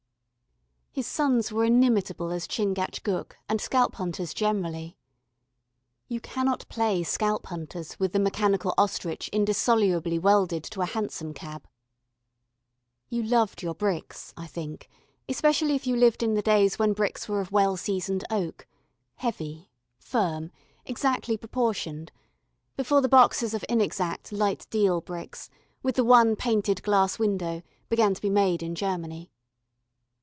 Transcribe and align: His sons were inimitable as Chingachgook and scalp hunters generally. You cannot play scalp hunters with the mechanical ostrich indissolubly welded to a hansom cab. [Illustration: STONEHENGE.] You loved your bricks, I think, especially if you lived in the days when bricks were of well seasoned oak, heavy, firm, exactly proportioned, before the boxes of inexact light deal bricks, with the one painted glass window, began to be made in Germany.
His 0.93 1.07
sons 1.07 1.53
were 1.53 1.63
inimitable 1.63 2.31
as 2.31 2.45
Chingachgook 2.45 3.37
and 3.47 3.61
scalp 3.61 3.95
hunters 3.95 4.33
generally. 4.33 4.97
You 6.09 6.19
cannot 6.19 6.67
play 6.67 7.01
scalp 7.03 7.45
hunters 7.45 7.97
with 7.97 8.11
the 8.11 8.19
mechanical 8.19 8.73
ostrich 8.77 9.29
indissolubly 9.29 10.19
welded 10.19 10.65
to 10.65 10.81
a 10.81 10.85
hansom 10.85 11.33
cab. 11.33 11.65
[Illustration: 13.09 13.09
STONEHENGE.] 13.19 13.31
You 13.31 13.37
loved 13.37 13.63
your 13.63 13.73
bricks, 13.73 14.33
I 14.35 14.47
think, 14.47 14.89
especially 15.29 15.75
if 15.75 15.87
you 15.87 15.95
lived 15.95 16.21
in 16.23 16.33
the 16.33 16.41
days 16.41 16.77
when 16.77 16.91
bricks 16.91 17.29
were 17.29 17.39
of 17.39 17.53
well 17.53 17.77
seasoned 17.77 18.25
oak, 18.29 18.67
heavy, 19.15 19.71
firm, 19.97 20.51
exactly 20.85 21.37
proportioned, 21.37 22.11
before 22.75 22.99
the 23.01 23.07
boxes 23.07 23.53
of 23.53 23.63
inexact 23.69 24.33
light 24.33 24.67
deal 24.69 24.99
bricks, 24.99 25.49
with 25.81 25.95
the 25.95 26.03
one 26.03 26.35
painted 26.35 26.83
glass 26.83 27.17
window, 27.17 27.63
began 27.87 28.13
to 28.13 28.21
be 28.21 28.29
made 28.29 28.61
in 28.61 28.75
Germany. 28.75 29.31